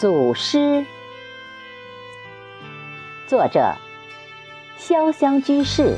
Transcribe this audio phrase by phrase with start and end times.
[0.00, 0.86] 祖师，
[3.26, 3.74] 作者：
[4.78, 5.94] 潇湘居士，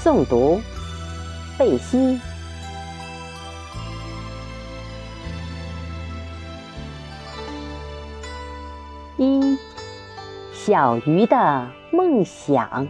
[0.00, 0.60] 诵读：
[1.58, 2.20] 贝西。
[9.16, 9.58] 一
[10.52, 12.86] 小鱼的梦想，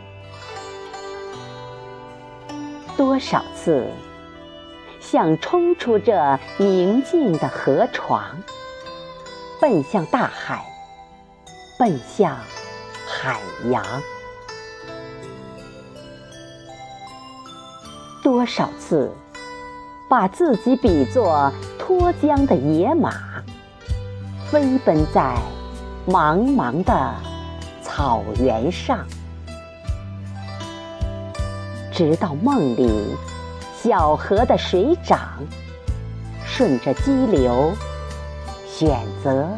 [2.95, 3.91] 多少次
[5.01, 8.37] 想冲出这宁静的河床。
[9.65, 10.63] 奔向大海，
[11.79, 12.37] 奔向
[13.07, 13.83] 海洋。
[18.23, 19.11] 多少次
[20.07, 23.43] 把自己比作脱缰的野马，
[24.51, 25.35] 飞奔在
[26.07, 27.15] 茫茫的
[27.83, 28.99] 草原上，
[31.91, 33.17] 直到梦里
[33.83, 35.19] 小河的水涨，
[36.45, 37.73] 顺着激流。
[38.77, 39.49] 选择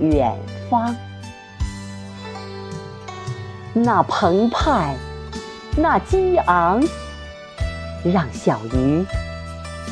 [0.00, 0.34] 远
[0.70, 0.96] 方，
[3.74, 4.96] 那澎湃，
[5.76, 6.82] 那激昂，
[8.02, 9.04] 让小鱼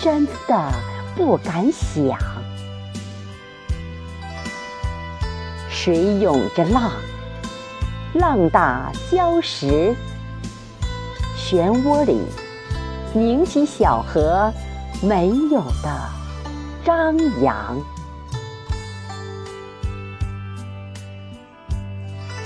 [0.01, 0.73] 真的
[1.15, 2.19] 不敢想。
[5.69, 6.93] 水涌着浪，
[8.15, 9.95] 浪打礁石，
[11.37, 12.23] 漩涡里
[13.13, 14.51] 凝起小河
[15.03, 16.01] 没有的
[16.83, 17.79] 张扬。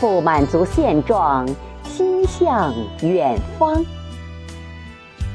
[0.01, 1.47] 不满足现状，
[1.85, 3.85] 心向远方。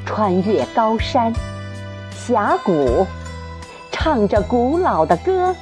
[0.04, 1.32] 穿越高山
[2.10, 3.06] 峡谷，
[3.92, 5.54] 唱着古老的歌，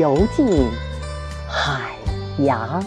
[0.00, 0.68] 游进
[1.48, 1.92] 海
[2.38, 2.84] 洋。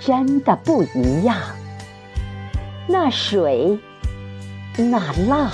[0.00, 1.36] 真的不一样，
[2.88, 3.78] 那水，
[4.76, 5.48] 那浪，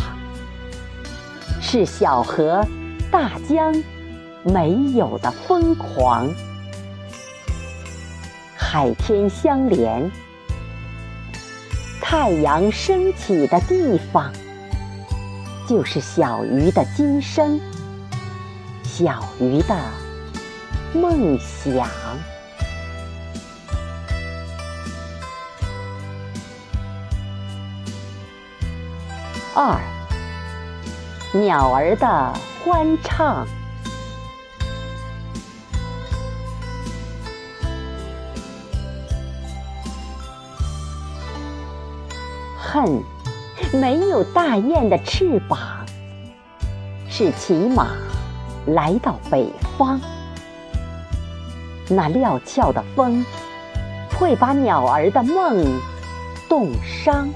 [1.60, 2.64] 是小河
[3.10, 3.74] 大江。
[4.52, 6.26] 没有的疯狂，
[8.56, 10.10] 海天相连，
[12.00, 14.32] 太阳升起的地方，
[15.68, 17.60] 就是小鱼的今生，
[18.82, 19.76] 小鱼的
[20.94, 21.86] 梦想。
[29.54, 29.78] 二，
[31.32, 32.32] 鸟儿的
[32.64, 33.46] 欢唱。
[42.78, 43.02] 恨
[43.72, 45.58] 没有大雁的翅膀，
[47.10, 47.88] 是骑马
[48.66, 50.00] 来到北方。
[51.88, 53.26] 那料峭的风
[54.16, 55.66] 会把鸟儿的梦
[56.48, 57.28] 冻伤。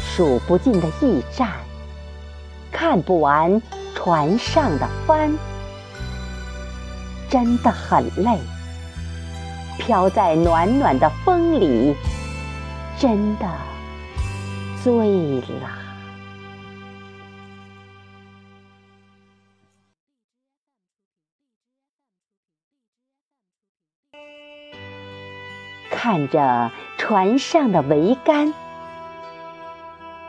[0.00, 1.50] 数不尽的驿站，
[2.70, 3.60] 看不完
[3.92, 5.36] 船上的帆，
[7.28, 8.38] 真的很累，
[9.78, 11.96] 飘在暖暖的风里。
[13.02, 13.50] 真的
[14.80, 15.68] 醉了。
[25.90, 28.54] 看着船上的桅杆，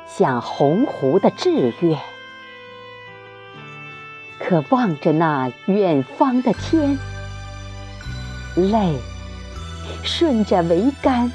[0.07, 2.00] 像鸿鹄的志愿；
[4.40, 6.97] 可望着那远方的天，
[8.55, 8.97] 泪
[10.03, 11.31] 顺着桅杆。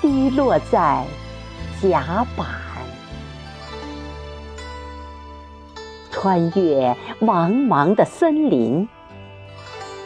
[0.00, 1.04] 滴落在
[1.82, 2.46] 甲板，
[6.10, 8.88] 穿越茫茫的森林，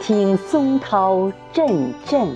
[0.01, 2.35] 听松涛阵阵。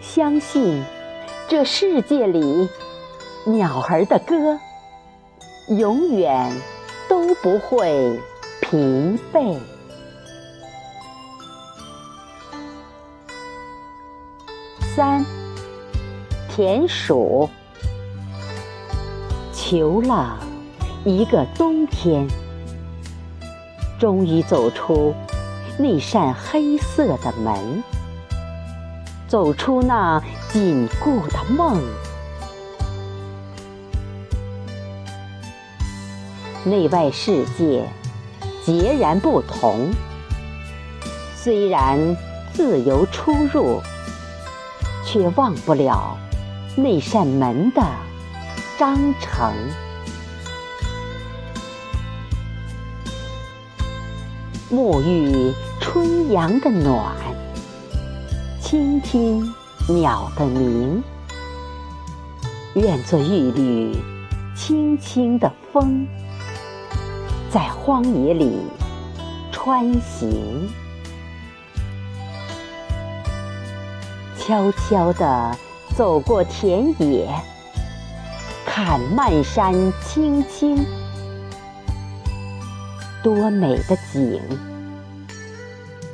[0.00, 0.82] 相信
[1.48, 2.68] 这世界里
[3.46, 4.58] 鸟儿的歌，
[5.68, 6.52] 永远
[7.08, 8.20] 都不会
[8.60, 9.58] 疲惫。
[14.98, 15.24] 三，
[16.48, 17.48] 田鼠
[19.52, 20.36] 求了
[21.04, 22.26] 一个冬天，
[23.96, 25.14] 终于走出
[25.78, 27.80] 那扇黑色的门，
[29.28, 30.20] 走出那
[30.52, 31.80] 紧固的梦。
[36.64, 37.88] 内外世界
[38.64, 39.92] 截然不同，
[41.36, 42.16] 虽然
[42.52, 43.80] 自由出入。
[45.10, 46.18] 却忘不了
[46.76, 47.82] 那扇门的
[48.78, 49.50] 章程。
[54.70, 55.50] 沐浴
[55.80, 57.16] 春阳的暖，
[58.60, 59.50] 倾听
[59.88, 61.02] 鸟的鸣，
[62.74, 63.96] 愿做一缕
[64.54, 66.06] 轻轻的风，
[67.50, 68.60] 在荒野里
[69.50, 70.68] 穿行，
[74.48, 75.54] 悄悄地
[75.94, 77.28] 走过田野，
[78.64, 80.86] 看漫山青青，
[83.22, 84.40] 多美的景，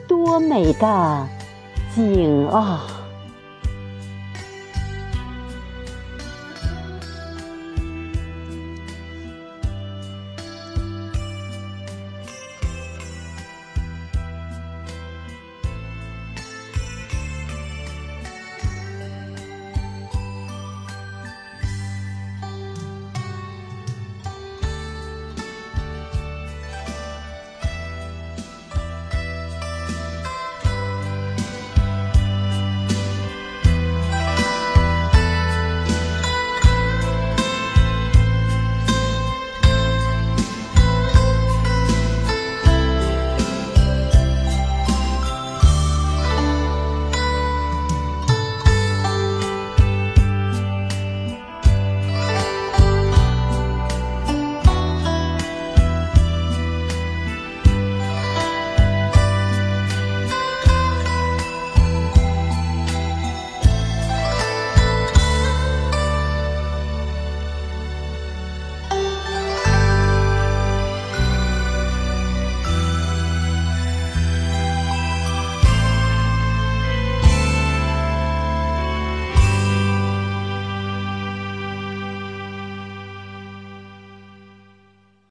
[0.09, 1.29] 多美的
[1.95, 2.85] 景啊！